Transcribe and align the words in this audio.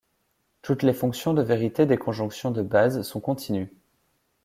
Toutes 0.63 0.81
les 0.81 0.95
fonctions 0.95 1.35
de 1.35 1.43
vérité 1.43 1.85
des 1.85 1.99
conjonctions 1.99 2.49
de 2.49 2.63
base 2.63 3.03
sont 3.03 3.19
continues. 3.19 3.71